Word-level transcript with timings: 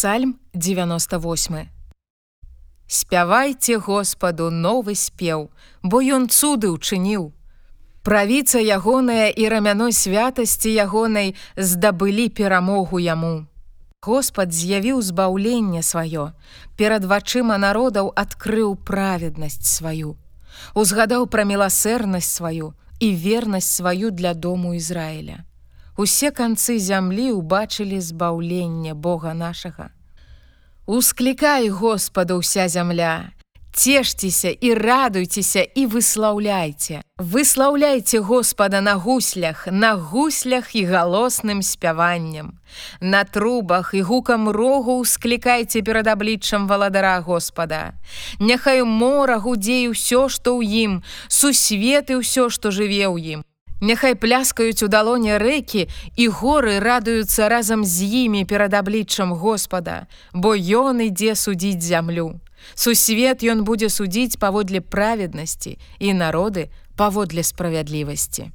Псальм 0.00 0.38
98. 0.54 1.68
Спявайце 2.86 3.76
Господу 3.76 4.48
новы 4.50 4.94
спеў, 4.94 5.50
бо 5.82 6.00
ён 6.00 6.24
цуды 6.32 6.72
ўчыніў. 6.72 7.36
Правіца 8.00 8.64
ягоная 8.64 9.28
і 9.28 9.44
рамяной 9.52 9.92
святасці 9.92 10.72
ягонай 10.72 11.36
здабылі 11.52 12.32
перамогу 12.32 12.96
яму. 12.96 13.44
Господ 14.00 14.56
з'явіў 14.56 15.04
збаўленне 15.04 15.84
сваё, 15.84 16.32
перад 16.80 17.04
вачыма 17.04 17.60
народаў 17.60 18.08
адкрыў 18.16 18.80
праведнасць 18.80 19.68
сваю. 19.68 20.16
Узгадаў 20.72 21.28
пра 21.28 21.44
міласэрнасць 21.44 22.40
сваю 22.40 22.72
і 23.04 23.12
вернасць 23.12 23.68
сваю 23.68 24.16
для 24.16 24.32
дому 24.32 24.72
Ізраіля. 24.80 25.44
Усе 26.00 26.30
канцы 26.32 26.78
зямлі 26.80 27.26
ўбачылі 27.36 27.98
збаўленне 28.00 28.94
Бога 28.96 29.34
нашага. 29.36 29.92
Усклікай 30.88 31.68
Господа 31.68 32.40
ўся 32.40 32.72
зямля, 32.72 33.36
Цешцеся 33.76 34.48
і 34.48 34.70
радуйцеся 34.74 35.60
і 35.60 35.84
выслаўляйце. 35.92 37.02
Выслаўляйце 37.20 38.18
Господа 38.24 38.80
на 38.80 38.96
гуслях, 38.96 39.68
на 39.68 39.92
гуслях 39.94 40.72
і 40.74 40.84
галосным 40.88 41.60
спяваннем. 41.62 42.56
На 43.00 43.24
трубах 43.24 43.92
і 43.92 44.00
гукам 44.00 44.48
рогу 44.48 45.04
ўсклікайце 45.04 45.84
перад 45.84 46.08
абліччам 46.08 46.64
валадара 46.64 47.20
Господа. 47.20 47.92
Няхай 48.40 48.82
мора 48.82 49.36
гудзей 49.36 49.92
усё, 49.92 50.32
што 50.32 50.56
ў 50.56 50.64
ім, 50.64 50.92
сусветы 51.28 52.16
ўсё, 52.16 52.48
што 52.48 52.72
жыве 52.72 53.04
ў 53.04 53.36
ім. 53.36 53.49
Няхай 53.80 54.14
пляскаюць 54.14 54.82
у 54.84 54.88
далоне 54.92 55.38
рэкі 55.40 55.88
і 56.16 56.28
горы 56.28 56.78
радуюцца 56.84 57.48
разам 57.48 57.84
з 57.84 58.04
імі 58.28 58.44
перад 58.44 58.76
абліччам 58.76 59.32
Господа, 59.32 60.06
бо 60.32 60.52
ён 60.52 61.00
ідзе 61.08 61.34
судзіць 61.34 61.80
зямлю. 61.80 62.40
Сусвет 62.74 63.40
ён 63.40 63.64
будзе 63.64 63.88
судзіць 63.88 64.36
паводле 64.36 64.84
праведнасці 64.84 65.78
і 65.98 66.12
народы 66.12 66.68
паводле 66.96 67.42
справядлівасці. 67.42 68.52